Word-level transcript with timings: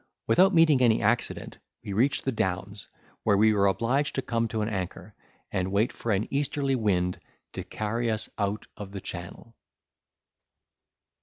Without 0.25 0.51
meeting 0.55 0.79
with 0.79 0.85
any 0.85 0.99
accident, 0.99 1.59
we 1.83 1.93
reached 1.93 2.25
the 2.25 2.31
Downs, 2.31 2.87
where 3.21 3.37
we 3.37 3.53
were 3.53 3.67
obliged 3.67 4.15
to 4.15 4.23
come 4.23 4.47
to 4.47 4.63
an 4.63 4.67
anchor, 4.67 5.13
and 5.51 5.71
wait 5.71 5.93
for 5.93 6.11
an 6.11 6.27
easterly 6.33 6.75
wind 6.75 7.19
to 7.53 7.63
carry 7.63 8.09
us 8.09 8.27
out 8.39 8.65
of 8.75 8.93
the 8.93 9.01
Channel. 9.01 9.53